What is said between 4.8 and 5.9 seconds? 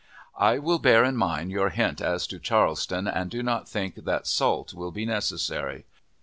be necessary.